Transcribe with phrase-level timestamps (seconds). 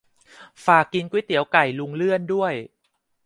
[0.65, 2.53] ฝากกินก๋วยเตี๋ยวไก่ลุงเลื่อนด้วย